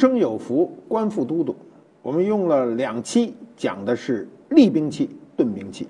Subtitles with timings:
[0.00, 1.54] 生有福，官复都督。
[2.00, 5.86] 我们用了两期讲的是利兵器、钝兵器，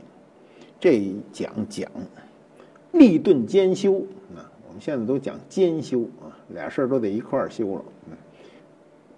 [0.81, 1.89] 这一讲讲
[2.91, 4.01] 利钝兼修。
[4.35, 7.85] 啊，我们现在都讲兼修啊，俩事儿都得一块儿修了。
[8.11, 8.17] 嗯，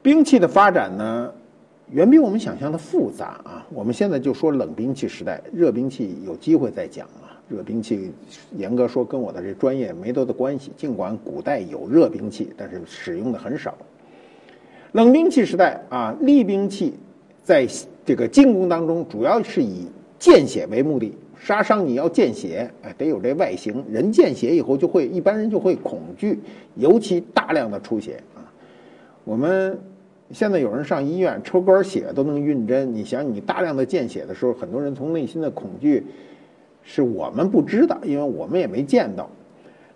[0.02, 1.32] 兵器的发展呢，
[1.90, 3.66] 远比我们想象的复杂啊。
[3.70, 7.32] 我们现在就说冷兵器时代，热兵器有机会再讲啊。
[7.48, 8.12] 热兵器
[8.58, 13.74] 严格说跟我的这专业没多大关系，尽管古代有热兵器，但是使用的很少。
[14.92, 16.92] 冷兵器时代啊，利兵器
[17.42, 17.66] 在
[18.04, 23.82] 这个进攻当中，主要是以见血为目的，杀伤你要见血，哎，得有这外形。
[23.90, 26.38] 人见血以后就会，一般人就会恐惧，
[26.76, 28.44] 尤其大量的出血啊。
[29.24, 29.78] 我们
[30.30, 36.04] 现在有人上医院抽根血都能晕针，你想你大量的见血的时候，很多人从内心的恐惧
[36.82, 39.30] 是我们不知道，因为我们也没见到。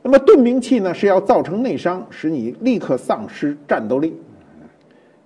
[0.03, 4.15] 那么钝兵器呢，是要造成内伤，使你立刻丧失战斗力。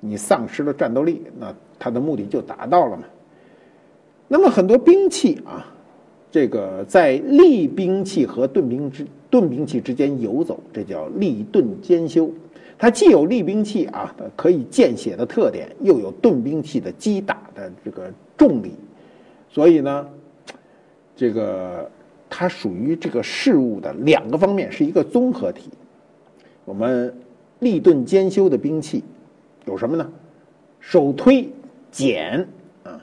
[0.01, 3.05] 你丧失了战斗力，那它的目的就达到了嘛。
[4.27, 5.67] 那么很多兵器啊，
[6.31, 12.31] 这个在利兵器和钝兵之钝兵器之间游走，这叫利钝兼修。
[12.79, 18.73] 它既有利兵器啊可以见血的特点，又有钝兵器的击打的这个重力，
[19.51, 20.09] 所以呢，
[21.15, 21.91] 这个
[22.31, 25.69] 它属于这个事物的两个方面，是一个综合体。
[26.65, 27.15] 我们
[27.59, 29.05] 利钝兼修的兵器。
[29.71, 30.11] 有什么呢？
[30.81, 31.49] 手推
[31.93, 32.45] 剪
[32.83, 33.01] 啊，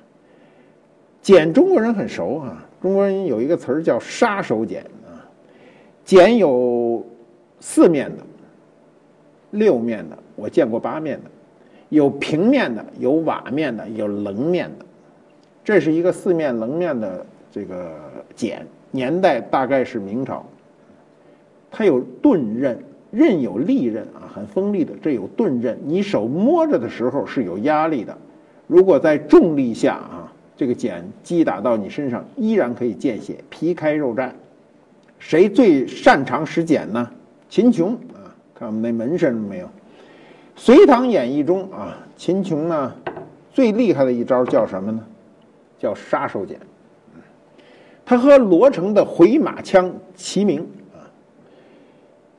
[1.21, 2.65] 剪中国人很熟啊。
[2.81, 5.23] 中国人有一个词儿叫杀手锏啊。
[6.03, 7.05] 剪有
[7.61, 8.23] 四面的、
[9.51, 11.31] 六面的，我见过八面的，
[11.87, 14.85] 有平面的，有瓦面的，有棱面的。
[15.63, 17.95] 这是一个四面棱面的这个
[18.35, 20.45] 剪，年代大概是明朝。
[21.71, 22.77] 它有钝刃。
[23.17, 25.75] 刃有利刃啊，很锋利的，这有钝刃。
[25.83, 28.15] 你手摸着的时候是有压力的，
[28.67, 34.29] 如果在重力下啊，这个剪击打到你身上，依然可以见血，皮开肉绽。
[35.17, 37.09] 谁最擅长使剪呢？
[37.49, 39.65] 秦琼啊，看我们那门神没有？
[40.55, 42.93] 《隋唐演义》中啊，秦琼呢
[43.51, 45.03] 最厉害的一招叫什么呢？
[45.79, 46.55] 叫杀手锏。
[48.05, 50.63] 他和罗成的回马枪齐名。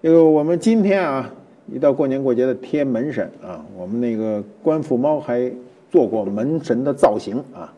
[0.00, 1.28] 这个我们今天啊，
[1.66, 5.50] 一到过年过节的贴门神啊，我们那个官府猫还
[5.90, 7.74] 做过门神的造型啊。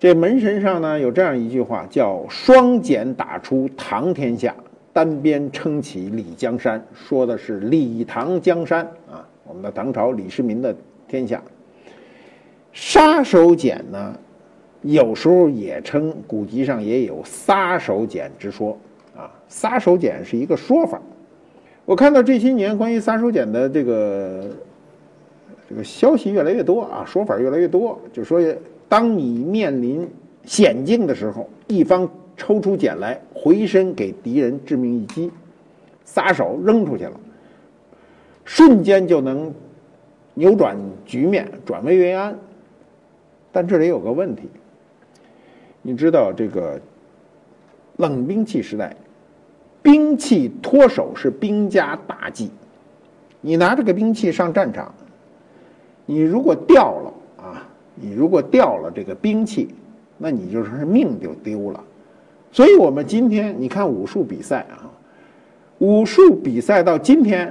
[0.00, 4.52] 这门神上呢有这样一句话，叫“双锏打出唐天下，
[4.92, 10.74] 单鞭撑起李江山”，说的是李唐江山啊，我们的唐朝李世民的
[11.06, 11.40] 天下。
[12.72, 14.18] 杀手锏呢，
[14.82, 18.76] 有时候也称古籍上也有撒手锏之说
[19.16, 21.00] 啊，撒手锏是一个说法。
[21.90, 24.44] 我看到这些年关于撒手锏的这个
[25.68, 28.00] 这个消息越来越多啊，说法越来越多。
[28.12, 28.40] 就说
[28.88, 30.08] 当你面临
[30.44, 35.32] 险境的时候，一方抽出锏来，回身给敌人致命一击，
[36.04, 37.20] 撒手扔出去了，
[38.44, 39.52] 瞬间就能
[40.34, 42.38] 扭转局面，转危为安。
[43.50, 44.48] 但这里有个问题，
[45.82, 46.80] 你知道这个
[47.96, 48.94] 冷兵器时代。
[49.82, 52.50] 兵器脱手是兵家大忌，
[53.40, 54.94] 你拿这个兵器上战场，
[56.04, 59.74] 你如果掉了啊，你如果掉了这个兵器，
[60.18, 61.82] 那你就是命就丢了。
[62.52, 64.90] 所以我们今天你看武术比赛啊，
[65.78, 67.48] 武术比赛到今天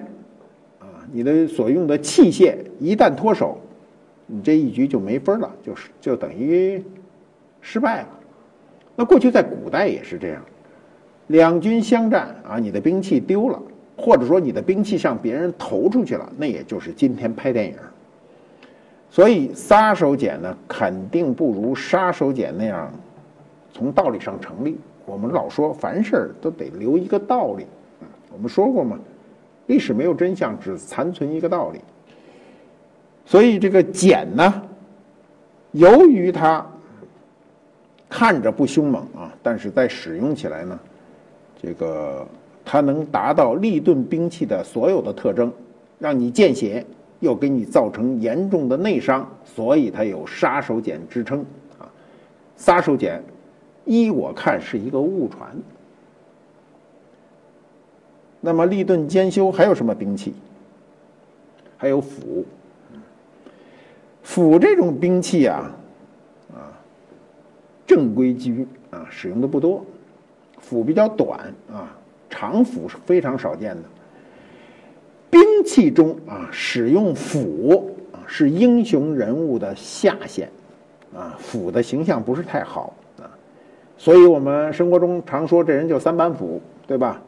[0.80, 3.58] 啊，你的所用的器械一旦脱手，
[4.28, 6.84] 你这一局就没分了，就是就等于
[7.62, 8.10] 失败了。
[8.96, 10.44] 那过去在古代也是这样。
[11.30, 13.62] 两军相战啊，你的兵器丢了，
[13.96, 17.76] 或者说你的兵器向别人投出去了，那也就是今天拍电影。
[19.12, 22.92] 所以撒手锏呢，肯定不如杀手锏那样
[23.72, 24.80] 从道理上成立。
[25.06, 27.68] 我们老说凡事都得留一个道理，
[28.34, 28.98] 我们说过嘛，
[29.68, 31.80] 历史没有真相，只残存一个道理。
[33.24, 34.64] 所以这个锏呢，
[35.74, 36.66] 由于它
[38.10, 40.80] 看着不凶猛啊，但是在使用起来呢。
[41.62, 42.26] 这个
[42.64, 45.52] 它能达到立钝兵器的所有的特征，
[46.00, 46.86] 让你见血，
[47.20, 51.46] 又给你造成严重的内伤，所以它有杀手锏之称
[51.78, 51.90] 啊。
[52.56, 53.20] 杀手锏，
[53.86, 55.50] 依我看是一个误传。
[58.40, 60.34] 那么立钝兼修还有什么兵器？
[61.76, 62.46] 还有斧。
[64.24, 65.76] 斧这种兵器啊，
[66.54, 66.72] 啊，
[67.88, 69.84] 正规军啊使用的不多，
[70.60, 71.40] 斧比较短
[71.72, 71.90] 啊，
[72.30, 73.84] 长斧是非常少见的。
[75.30, 80.50] 兵器中啊，使用斧啊是英雄人物的下限，
[81.16, 83.30] 啊，斧的形象不是太好啊，
[83.98, 87.22] 所以我们生活中常说这人就三板斧，对吧？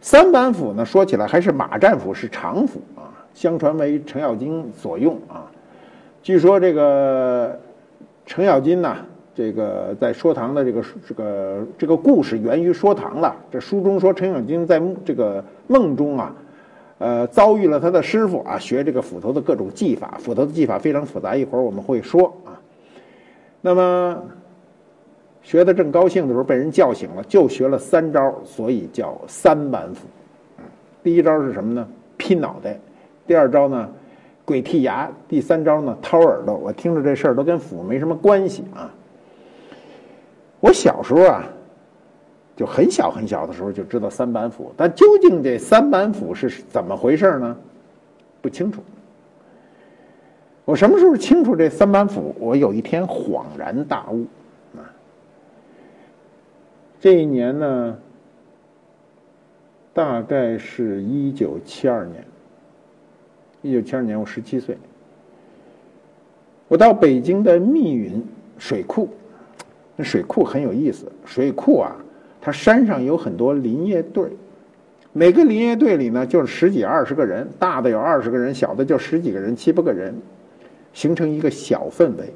[0.00, 5.50] 三板斧呢，说起来还是马战斧是长斧啊，相传为程咬金所用啊。
[6.22, 7.58] 据说这个
[8.24, 8.96] 程咬金呐，
[9.36, 13.36] 这个在说唐的这个这个这个故事源于说唐了。
[13.50, 16.34] 这书中说程咬金在这个梦中啊，
[16.96, 20.16] 呃，遭遇了他的师傅啊，学这个斧头的各种技法。
[20.18, 22.56] 斧头的技法非常复杂，一会儿我们会说啊。
[23.60, 24.22] 那么
[25.42, 30.06] 学的正高兴的时候，被人叫醒了，就学了三招，所以叫三板斧。
[31.02, 31.86] 第一招是什么呢？
[32.16, 32.78] 劈脑袋。
[33.26, 33.86] 第二招呢？
[34.46, 36.56] 鬼剔牙，第三招呢掏耳朵。
[36.56, 38.88] 我听着这事儿都跟斧没什么关系啊。
[40.60, 41.44] 我小时候啊，
[42.56, 47.56] 就很小很小的时候就知道三板斧，但究竟这三板斧是怎么回事呢？
[48.40, 48.82] 不清楚。
[50.64, 52.34] 我什么时候清楚这三板斧？
[52.40, 54.26] 我有一天恍然大悟
[54.76, 54.82] 啊。
[56.98, 57.98] 这一年呢，
[59.92, 62.24] 大概是一九七二年。
[63.62, 64.76] 一九七二年，我十七岁，
[66.68, 68.24] 我到北京的密云
[68.58, 69.08] 水库，
[69.96, 71.10] 那水库很有意思。
[71.24, 71.96] 水库啊，
[72.40, 74.28] 它山上有很多林业队，
[75.12, 80.14] 每个林业队里呢，就是十几二十个人，大的有二十个人，小的就十几个人、七八个人，
[80.92, 82.32] 形成一个小氛围。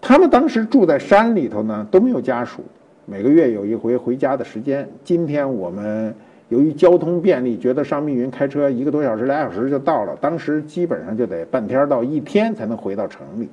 [0.00, 2.62] 他们当时住在山里头呢，都没有家属，
[3.06, 4.88] 每个月有一回回家的时间。
[5.02, 6.14] 今天我们。
[6.50, 10.16] 由于交通便利，觉得上密云开车一个多小时、俩小时就到了。
[10.20, 13.48] 当时基本上就得半天到一天才能回到城里。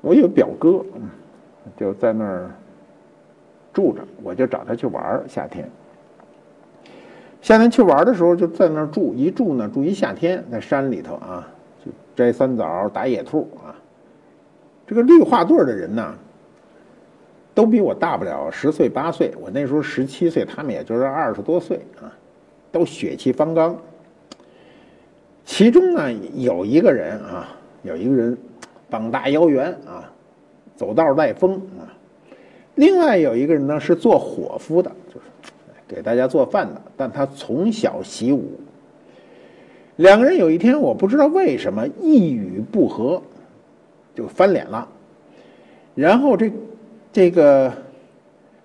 [0.00, 0.84] 我有表哥，
[1.76, 2.50] 就在那儿
[3.72, 5.24] 住着，我就找他去玩儿。
[5.28, 5.68] 夏天，
[7.40, 11.48] 夏天去玩儿的时候就在那儿住，一住呢住一夏天，在山里头啊，
[11.84, 13.74] 就摘酸枣、打野兔啊。
[14.86, 16.14] 这个绿化队的人呢。
[17.54, 22.08] 都比我大不了十岁八岁，我那时候十七岁，他们也就是二十多岁啊，
[22.72, 23.76] 都血气方刚。
[25.44, 27.46] 其中呢，有一个人啊，
[27.82, 28.38] 有一个人
[28.88, 30.10] 膀大腰圆啊，
[30.76, 31.88] 走道带风啊。
[32.74, 35.26] 另外有一个人呢是做伙夫的，就是
[35.86, 38.58] 给大家做饭的，但他从小习武。
[39.96, 43.22] 两个人有一天，我不知道为什么一语不合
[44.14, 44.88] 就翻脸了，
[45.94, 46.52] 然后这。
[47.14, 47.70] 这个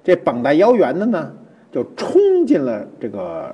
[0.05, 1.33] 这膀大腰圆的呢，
[1.69, 3.53] 就冲进了这个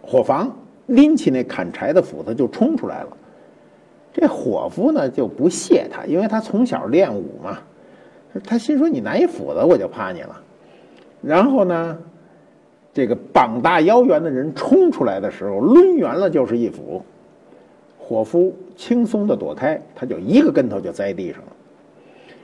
[0.00, 0.56] 伙房，
[0.86, 3.16] 拎起那砍柴的斧子就冲出来了。
[4.12, 7.58] 这伙夫呢就不屑他，因为他从小练武嘛，
[8.44, 10.40] 他心说你拿一斧子我就怕你了。
[11.22, 11.98] 然后呢，
[12.92, 17.02] 这个膀大腰圆的人冲出来的时候，抡圆了就是一斧，
[17.98, 21.52] 伙夫轻松的躲开，他就一个跟头就栽地上了。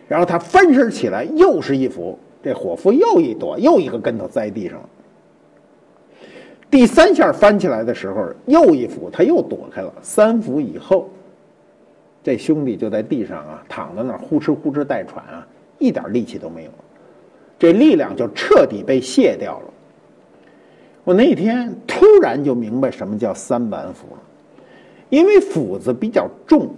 [0.08, 4.88] 然后他翻身起来，又是一斧，这伙夫又一躲，又一个跟头栽地上了。
[6.70, 9.92] 第三下翻起来的时候，又一斧，他又躲开了。
[10.02, 11.08] 三斧以后，
[12.22, 15.46] 这兄弟就在地上啊，躺在那儿呼哧呼哧带喘啊，
[15.78, 16.70] 一点力气都没有，
[17.58, 19.66] 这力量就彻底被卸掉了。
[21.04, 24.22] 我那天突然就明白什么叫三板斧了，
[25.10, 26.68] 因为斧子比较重。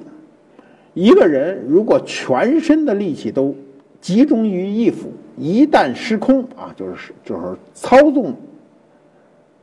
[0.95, 3.55] 一个人如果全身的力气都
[4.01, 8.35] 集中于一斧，一旦失控啊，就是就是操纵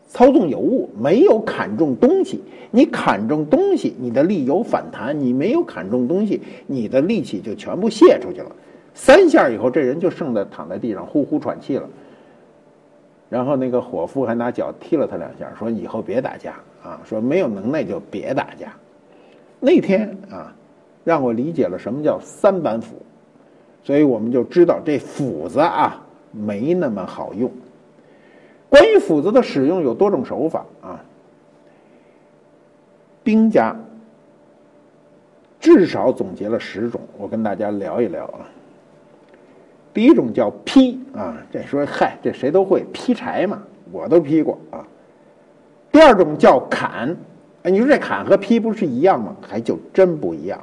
[0.07, 2.39] 操纵有误，没有砍中东西。
[2.69, 8.55] 你砍中东西，你的力有反弹；你没有砍中东西，你的力气就全部泄出去了。
[8.93, 11.87] 三下以后，这人就剩在躺在地上呼呼喘气了。
[13.29, 17.01] 然后那个伙夫还拿脚踢了他两下，说：“以后别打架啊！
[17.03, 18.73] 说没有能耐就别打架。”
[19.59, 20.53] 那天啊。
[21.05, 22.95] 让我理解了什么叫三板斧，
[23.83, 27.51] 所以我们就知道这斧子啊没那么好用。
[28.69, 31.03] 关于斧子的使用有多种手法啊，
[33.21, 33.75] 兵家
[35.59, 38.47] 至少总结了十种，我跟大家聊一聊啊。
[39.93, 44.85] 第一种叫劈啊，这说嗨，这谁都会劈柴嘛，我都劈过啊。
[45.91, 47.15] 第二种叫砍，
[47.61, 49.35] 哎，你说这砍和劈不是一样吗？
[49.41, 50.59] 还就真不一样。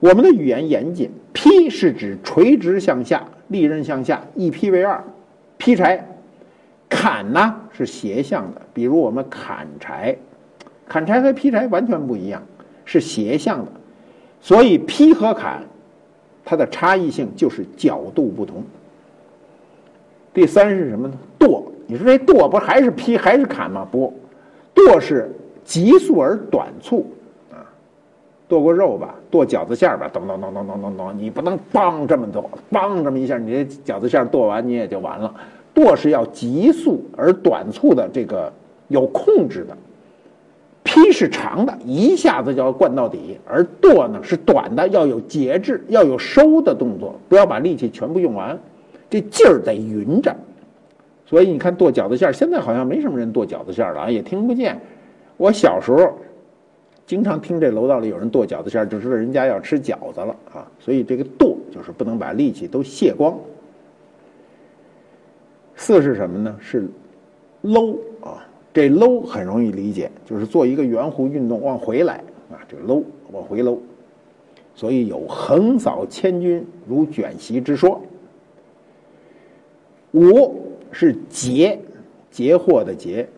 [0.00, 5.02] 我们的语言严谨，劈是指垂直向下，利刃向下，一劈为二，
[5.56, 6.06] 劈柴。
[6.86, 10.16] 砍呢是斜向的，比如我们砍柴，
[10.86, 12.42] 砍柴和劈柴完全不一样，
[12.84, 13.72] 是斜向的。
[14.40, 15.62] 所以劈和砍，
[16.44, 18.62] 它的差异性就是角度不同。
[20.32, 21.14] 第三是什么呢？
[21.38, 23.86] 剁，你说这剁不还是劈还是砍吗？
[23.90, 24.12] 不，
[24.74, 25.32] 剁是
[25.64, 27.06] 急速而短促
[27.52, 27.62] 啊。
[28.48, 35.32] 剁过肉吧，剁饺子馅儿吧，咚咚咚咚咚咚咚，你不能梆这么剁，梆这么一下，你这饺子馅剁完你也就完了。
[35.72, 38.52] 剁是要急速而短促的，这个
[38.88, 39.76] 有控制的。
[40.84, 48.56] 劈是长的，一下子就要灌到底，而剁呢是短的，要有节制，要有收的动作，不要把力气全部用完，
[49.10, 50.32] 这劲儿得匀着。
[51.26, 54.80] 所以你看剁饺子馅儿，现在好像没什么人剁饺子馅儿了啊，也听不见。
[55.36, 56.16] 我小时候。
[57.06, 60.66] 经常听这楼道里有人剁饺子馅儿，就知道人家要吃饺子了啊！
[60.80, 63.38] 所以这个剁就是不能把力气都卸光。
[65.76, 66.56] 四是什么呢？
[66.58, 66.88] 是
[67.60, 68.48] 搂啊！
[68.74, 72.14] 这搂很容易理解，就是做一个圆弧运动往回来
[72.50, 73.78] 啊，这搂往回搂。
[74.74, 78.02] 所以有横扫千军如卷席之说。
[80.10, 81.78] 五是截，
[82.30, 83.28] 截获的截。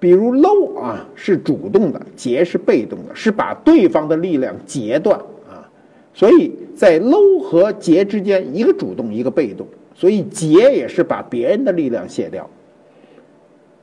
[0.00, 5.70] 比如搂啊是主动的，截是被动的，是把对方的力量截断啊。
[6.12, 9.66] 所以在搂和截之间，一个主动，一个被动。
[9.94, 12.50] 所以截也是把别人的力量卸掉。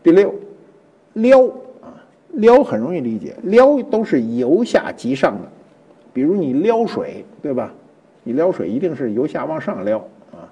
[0.03, 0.33] 第六，
[1.13, 1.45] 撩
[1.81, 1.93] 啊，
[2.33, 5.47] 撩很容易理解，撩都是由下及上的。
[6.13, 7.73] 比如你撩水，对吧？
[8.23, 9.97] 你撩水一定是由下往上撩
[10.31, 10.45] 啊。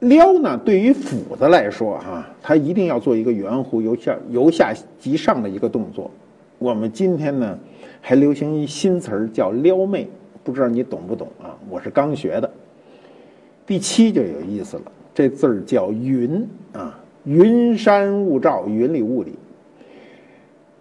[0.00, 6.10] 撩呢，对于斧子来说，哈，它一定要做一个圆弧由下由下及上的一个动作。
[6.58, 7.58] 我们今天呢，
[8.00, 10.08] 还流行一新词儿叫撩妹，
[10.44, 11.56] 不知道你懂不懂啊？
[11.68, 12.50] 我是刚学的。
[13.66, 19.34] 第七就有意思了，这字儿叫云啊，云山雾罩，云里雾里。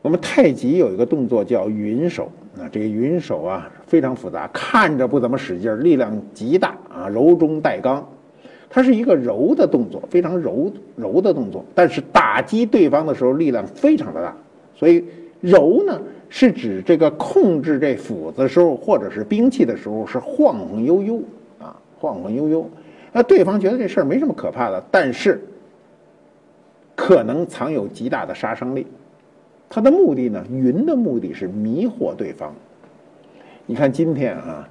[0.04, 8.08] 我们太极有一个动作叫云手，啊，这个云手啊非常复杂，看着不怎么使劲，力量极大啊，柔中带刚。
[8.70, 14.38] 它是一个柔的动作，非常柔柔的动作，但是打击对方的时候力量非常的大，
[14.76, 15.04] 所以
[15.42, 16.00] 柔呢
[16.30, 21.24] 是指这个控制这斧子时候或者是兵器的时候是晃晃悠悠
[21.58, 22.70] 啊，晃晃悠悠，
[23.12, 25.42] 那对方觉得这事儿没什么可怕的，但是
[26.96, 28.88] 可能藏有极大的杀伤力。
[29.70, 32.54] 它的目的呢，云的目的是迷惑对方。
[33.66, 34.68] 你看今天啊。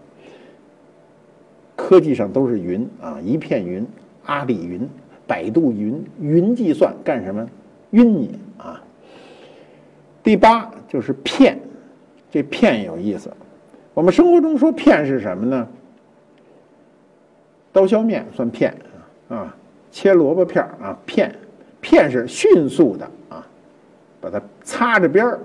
[1.76, 3.84] 科技上都是云啊，一片云，
[4.24, 4.88] 阿里云、
[5.26, 7.46] 百度云，云计算干什么？
[7.90, 8.80] 晕你啊！
[10.22, 11.58] 第八就是骗，
[12.30, 13.30] 这骗有意思。
[13.92, 15.68] 我们生活中说骗是什么呢？
[17.72, 18.74] 刀削面算骗
[19.28, 19.54] 啊，
[19.90, 21.34] 切萝卜片啊骗，
[21.84, 23.46] 片是迅速的啊，
[24.18, 25.38] 把它擦着边儿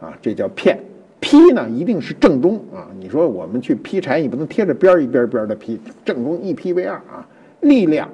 [0.00, 0.80] 啊，这叫片。
[1.20, 2.88] 劈呢，一定是正中啊！
[2.98, 7.28] 你说我们去劈柴，你不能贴着边儿一边边的劈，正中一劈为二啊！
[7.60, 8.08] 力量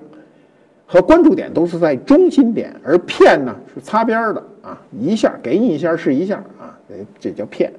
[0.87, 4.83] 和关注点都是在中心点，而片呢是擦边的啊！
[4.99, 6.76] 一下给你一下是一下啊，
[7.21, 7.73] 这叫片。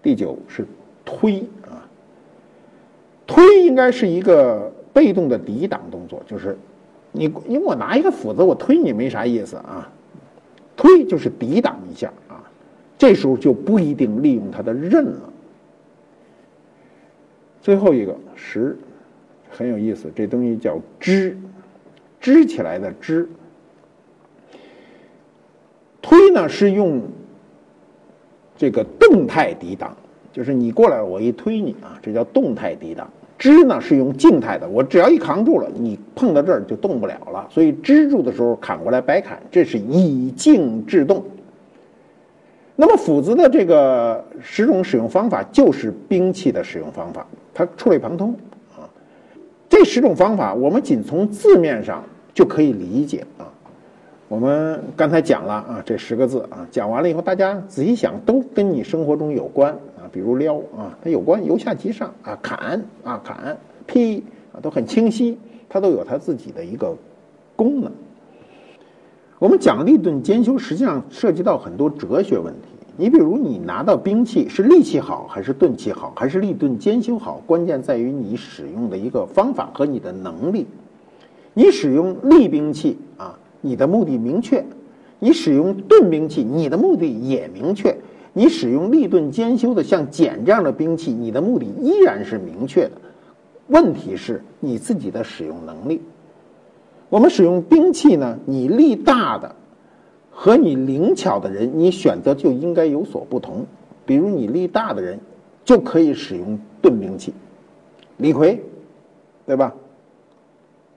[0.00, 0.64] 第九是
[1.04, 1.82] 推啊，
[3.26, 6.56] 推应该是一个被动的抵挡动作，就是
[7.12, 9.90] 你因为我拿一个斧子我推你没啥意思啊，
[10.76, 12.42] 推就是抵挡一下啊。
[12.98, 15.32] 这时候就不一定利用它的刃了。
[17.62, 18.76] 最后一个十
[19.50, 21.36] 很有意思，这东西叫支，
[22.20, 23.28] 支起来的支。
[26.00, 27.02] 推呢是用
[28.56, 29.96] 这个动态抵挡，
[30.32, 33.10] 就是你过来我一推你啊，这叫动态抵挡。
[33.38, 37.46] 支呢是用静态的，我只要一扛住了，你碰到这儿就动不了了。
[37.48, 41.24] 所以支住的时候砍过来白砍，这是以静制动。
[42.74, 48.34] 那么斧子的这个十种使用方法就是兵器的使用方法，它触类旁通
[48.76, 48.90] 啊。
[49.68, 52.04] 这十种方法我们仅从字面上
[52.34, 53.46] 就可以理解啊。
[54.28, 59.74] 我们刚才讲了啊，这十个字啊，讲完了以后，大家仔细想，都跟你生活中有关。
[60.12, 64.22] 比如撩啊，它有关由下及上啊，砍啊砍劈
[64.52, 65.38] 啊，都很清晰，
[65.68, 66.96] 它都有它自己的一个
[67.54, 67.92] 功能。
[69.38, 72.68] 我们讲立顿兼修，实际上涉及到很多哲学问题。
[72.96, 77.40] 你比如，你拿到兵器是利器好，还是钝器好，还是立顿兼修好？
[77.46, 80.66] 关键在于你使用的一个方法和你的能力。
[81.54, 84.64] 你使用利兵器啊，你的目的明确；
[85.20, 87.94] 你使用钝兵器，你的目的也明确；
[88.38, 92.92] 你使用利钝兼修的像锏这样的兵器，你的目的依然是明确的。
[93.66, 96.00] 问题是你自己的使用能力。
[97.08, 99.56] 我们使用兵器呢，你力大的
[100.30, 103.66] 和你灵巧的人，你选择就应该有所不同。
[104.06, 105.18] 比如你力大的人，
[105.64, 107.34] 就可以使用钝兵器，
[108.18, 108.60] 李逵，
[109.48, 109.74] 对吧？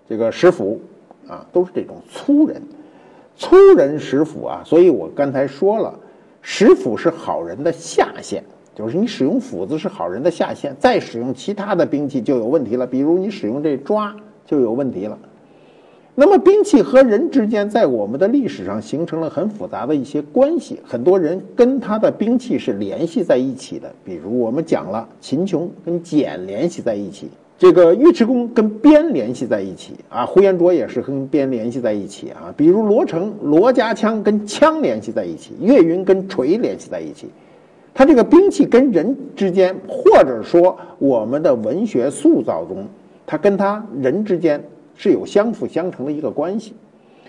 [0.07, 0.79] 这个石斧
[1.27, 2.61] 啊，都是这种粗人，
[3.35, 4.61] 粗人石斧啊。
[4.63, 5.99] 所以我刚才说了，
[6.41, 8.43] 石斧是好人的下限，
[8.73, 12.85] 就是你使用斧子是好人的下限，再使用其他的兵器就有问题了。
[12.87, 15.17] 比如你使用这抓就有问题了。
[16.13, 23.89] 那么兵器和人之间在我们的历史上形成了很复杂的一些关系，很多人跟他的兵器是联系在一起的。
[24.03, 27.29] 比如我们讲了秦琼跟锏联系在一起。
[27.61, 32.51] 这个尉迟恭跟鞭联系在一起啊，呼延灼也是跟鞭联系在一起啊。
[32.57, 37.27] 比如罗成罗家枪跟枪联系在一起，岳云跟锤联系在一起。
[37.93, 42.83] 他这个兵器跟人之间，或者说我们的文学塑造中，
[43.27, 44.59] 他跟他人之间
[44.95, 46.73] 是有相辅相成的一个关系。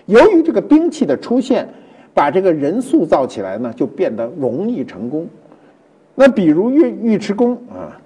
[0.07, 1.69] 由于这个兵器的出现，
[2.11, 5.27] 把这个人塑造起来呢，就变得容易成功。
[6.15, 7.99] 那比如尉尉迟恭啊。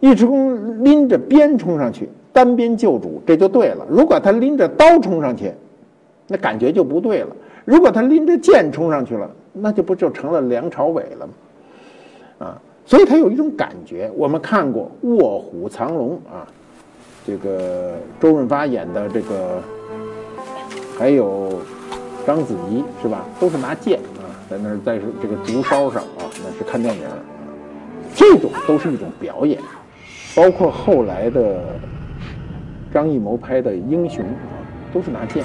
[0.00, 3.86] 尉迟恭拎着鞭冲上去，单鞭救主，这就对了。
[3.88, 5.52] 如果他拎着刀冲上去，
[6.26, 7.28] 那感觉就不对了。
[7.64, 11.32] 如果他拎着剑冲上去了，那就不就成了梁朝伟了吗？
[12.38, 14.10] 啊，所以他有一种感觉。
[14.16, 16.46] 我们看过《卧虎藏龙》啊，
[17.26, 19.60] 这个周润发演的这个，
[20.98, 21.60] 还有
[22.26, 23.26] 章子怡是吧？
[23.38, 27.02] 都是拿剑啊，在那儿在这个竹梢上啊，那是看电影。
[28.14, 29.60] 这种都是一种表演。
[30.34, 31.60] 包括后来的
[32.92, 34.54] 张艺谋拍的《英雄》啊，
[34.92, 35.44] 都是拿剑，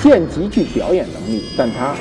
[0.00, 1.94] 剑极具表演能力，但它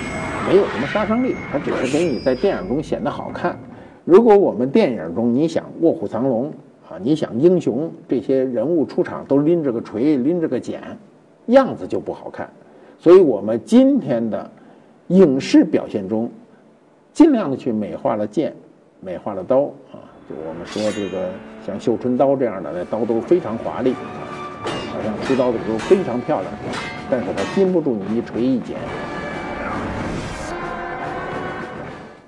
[0.47, 3.57] 没有什么杀伤力，它只是给你在电影中显得好看。
[4.03, 6.45] 如果我们电影中你想《卧虎藏龙》
[6.93, 10.81] 啊，你想英雄这些人物出场都拎着个锤、拎着个剪，
[11.47, 12.49] 样子就不好看。
[12.99, 14.49] 所以我们今天的
[15.07, 16.29] 影视表现中，
[17.13, 18.53] 尽量的去美化了剑，
[18.99, 20.03] 美化了刀啊。
[20.29, 21.29] 就我们说这个
[21.67, 26.53] 像绣春刀这样的，那刀都非常华丽啊，好像出刀的时候非常漂亮，
[27.11, 28.77] 但是它禁不住你一锤一剪。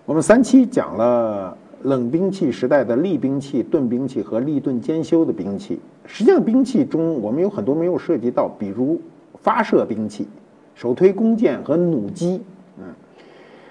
[0.06, 5.80] 我们三期讲了冷兵器时代的利兵器、钝兵器和利钝兼修的兵器。
[6.06, 9.00] 实际上，兵器中我们有很多没有涉及到，比如
[9.42, 10.28] 发射兵器、
[10.76, 12.44] 手推弓箭和弩机，
[12.78, 12.84] 嗯，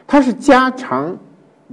[0.07, 1.15] 它是加长。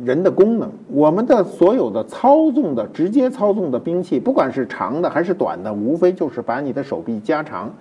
[0.04, 7.74] 人的功能，我们的所有的操纵的直接操纵的兵器，不管是长的还是短的，无非就是把你的手臂加长。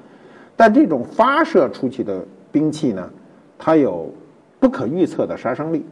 [0.56, 3.10] 但这种发射出去的兵器呢，
[3.58, 4.08] 它有
[4.60, 5.84] 不可预测的杀伤力。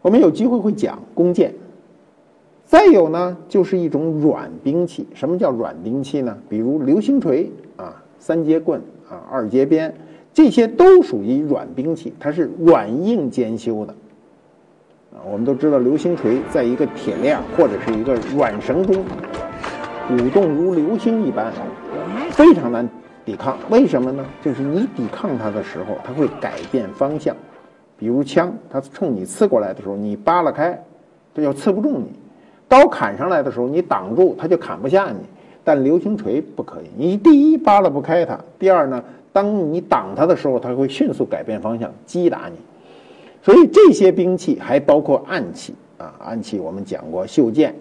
[0.00, 1.52] 我们有机会会讲弓箭。
[2.64, 5.06] 再有呢，就是一种软兵器。
[5.12, 6.36] 什么叫软兵器呢？
[6.48, 9.94] 比如流星锤啊、三节棍啊、二节鞭，
[10.32, 13.94] 这些都属于软兵器，它是软硬兼修的。
[15.14, 19.04] 啊，我们都知道流星锤在一个铁链或者是一个软绳中
[20.10, 21.52] 舞动如流星一般，
[22.32, 22.86] 非常难
[23.24, 23.56] 抵抗。
[23.70, 24.26] 为什么呢？
[24.42, 27.34] 就是你抵抗它的时候，它会改变方向。
[27.96, 30.76] 比如枪，它冲你刺过来的时候，你扒拉开，
[31.32, 32.06] 它就刺不中你；
[32.68, 35.20] 刀砍上来的时候，你挡住，它就砍不下你。
[35.62, 42.56] 但流星锤不可以，你第一扒拉不开它，第二呢，当你挡它的时候，它会迅速改变方向击打你。
[43.44, 47.74] 所以这些兵器还包括暗器啊，暗器我们讲过袖剑，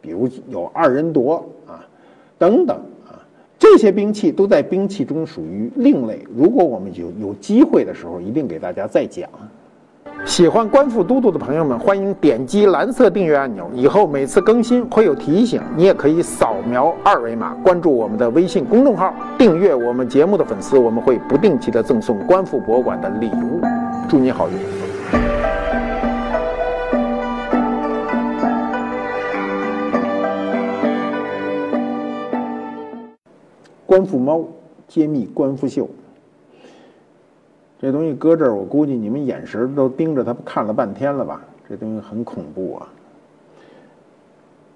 [0.00, 1.36] 比如有二人夺
[1.68, 1.78] 啊，
[2.36, 3.14] 等等啊，
[3.56, 6.26] 这些兵器都在兵器中属于另类。
[6.36, 9.30] 如果我们有有机会的时候，一定给大家再讲。
[10.24, 15.62] 喜欢观复都督的朋友们，欢迎点击蓝色订阅按钮，以后每次更新会有提醒。
[15.76, 23.60] 你也可以扫描二维码关注我们的微信公众号，订阅我们节目的粉丝，我们会不定期的赠送观复博物馆的礼物。
[24.08, 24.83] 祝你好运。
[33.94, 34.44] 官复猫
[34.88, 35.88] 揭秘官复秀，
[37.78, 41.40] 这东西搁这儿，我估计你们眼神都盯着它看了半天了吧？
[41.68, 42.88] 这东西很恐怖啊，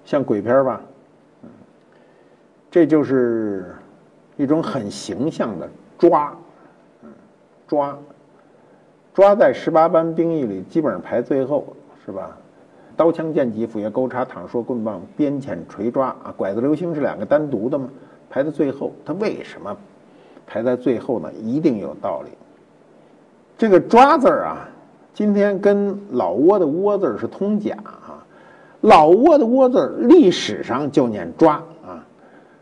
[0.05, 0.81] 像鬼片吧？
[2.71, 3.75] 这就是
[4.37, 6.33] 一种很形象的抓，
[7.67, 7.99] 抓，
[9.13, 12.37] 抓在十八般兵役里基本上排最后，是吧？
[12.95, 17.89] 刀枪剑戟斧钺钩叉躺槊棍棒鞭钳锤抓啊，拐子流星是两个单独的吗？
[18.29, 18.91] 排在最后。
[19.05, 19.75] 它为什么
[20.45, 21.31] 排在最后呢？
[21.43, 22.31] 一定有道理。
[23.57, 24.69] 这个“抓”字儿啊，
[25.13, 28.25] 今天跟老挝的“窝”字儿是通假啊。
[28.81, 31.55] 老挝的“窝”字儿历史上就念“抓”。
[31.85, 32.05] 啊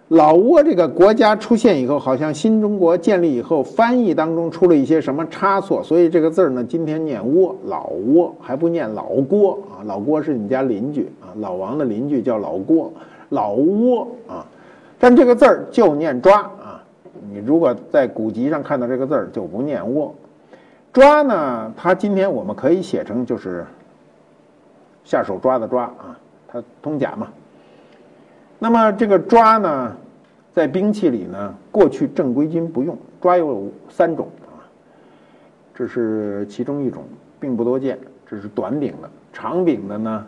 [0.09, 12.89] 老挝这个国家出现以后，好像新中国建立以后，翻译当中出了一些什么差错，所以这个字儿呢，今天念挝，老挝还不念老郭啊，老郭是你家邻居啊，老王的邻居叫老郭，
[13.27, 14.47] 老挝啊，
[14.99, 16.83] 但这个字儿就念抓啊，
[17.29, 20.13] 你如果在古籍上看到这个字儿就不念握，
[20.91, 23.65] 抓呢，它今天我们可以写成就是
[25.03, 27.27] 下手抓的抓啊，它通假嘛。
[28.59, 29.95] 那么这个抓呢，
[30.51, 34.65] 在兵器里呢，过去正规军不用抓有三种啊，
[35.75, 37.03] 这是其中一种，
[37.39, 37.99] 并不多见。
[38.29, 40.25] 这是短柄的，长柄的呢，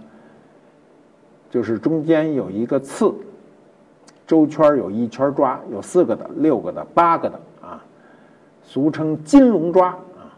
[1.49, 3.13] 就是中间有一个刺，
[4.29, 7.83] 周圈有一圈抓，有四个的、六个的、八个的啊，
[8.61, 10.29] 俗称金龙抓啊，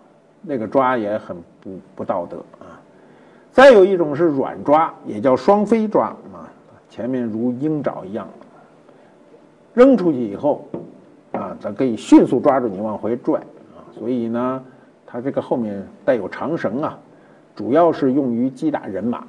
[0.41, 2.80] 那个抓也很不不道德啊。
[3.51, 6.47] 再有一种是软抓，也叫双飞抓啊。
[6.89, 8.25] 前面如鹰爪一样，
[9.73, 10.65] 扔出去以后，
[11.34, 13.41] 啊，它可以迅速抓住你往回拽
[13.75, 14.63] 啊，所以呢，
[15.06, 16.97] 它这个后面带有长绳啊，
[17.58, 19.25] 主要是用于击打人马，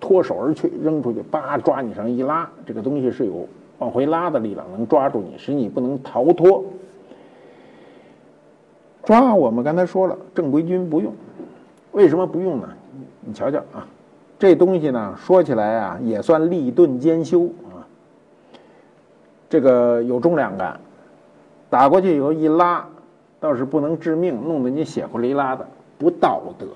[0.00, 3.48] 脱手而去，扔出去，叭抓你上一拉，这个东西是有
[3.78, 6.64] 往回拉的力量，能抓住你，使你不能逃脱。
[9.04, 11.12] 抓我们刚才说了，正规军不用，
[11.92, 12.68] 为什么不用呢？
[13.20, 13.86] 你瞧瞧啊。
[14.38, 17.82] 这东西呢，说起来啊，也算立钝兼修啊。
[19.48, 20.78] 这个有重量感，
[21.68, 22.86] 打过去以后一拉，
[23.40, 25.66] 倒是不能致命，弄得你血呼哩拉的，
[25.98, 26.66] 不道德。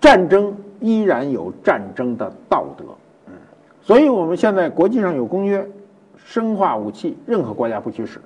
[0.00, 2.84] 战争依然有战争的道德，
[3.26, 3.32] 嗯，
[3.80, 5.66] 所以我们现在国际上有公约，
[6.16, 8.20] 生化武器任何国家不许使，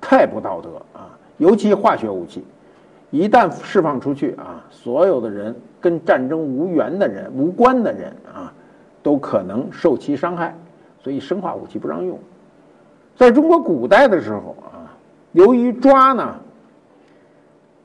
[0.00, 2.44] 太不道德啊，尤其化学武器。
[3.10, 8.52] 一旦释放出去啊，所有的人跟战争无缘的人、无关的人啊，
[9.04, 10.52] 都可能受其伤害。
[10.98, 12.18] 所以生化武器不让用。
[13.14, 14.90] 在中国古代的时候啊，
[15.30, 16.34] 由于抓呢，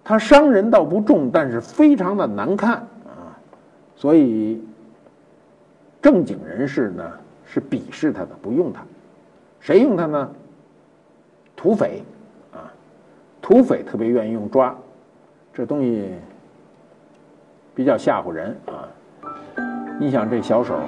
[0.04, 2.88] 它伤人倒不重，但是非常的难看，
[4.00, 4.64] 所以
[6.02, 7.12] 正经人士呢
[7.46, 8.82] 是鄙视他的，不用他。
[9.60, 10.32] 谁用他呢？
[11.54, 12.02] 土匪
[12.54, 12.72] 啊，
[13.42, 14.74] 土匪特别愿意用抓。
[15.54, 16.14] 这东西
[17.76, 18.88] 比较吓唬人啊！
[20.00, 20.80] 你想这小手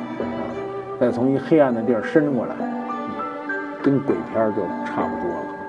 [0.97, 2.56] 再从一黑暗的地儿伸过来，
[3.84, 5.61] 跟鬼片就差不多了。